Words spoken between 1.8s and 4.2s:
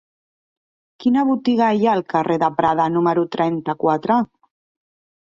ha al carrer de Prada número trenta-quatre?